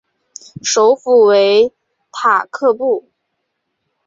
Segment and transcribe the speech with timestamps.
[0.63, 1.71] 首府为
[2.11, 3.05] 塔布克。